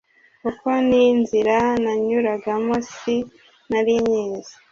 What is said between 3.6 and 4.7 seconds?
narinyizi,